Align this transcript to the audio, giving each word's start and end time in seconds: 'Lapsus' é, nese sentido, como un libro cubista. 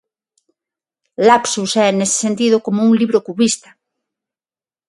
'Lapsus' 1.25 1.75
é, 1.85 1.87
nese 1.91 2.17
sentido, 2.25 2.57
como 2.65 2.79
un 2.87 2.93
libro 2.99 3.19
cubista. 3.27 3.69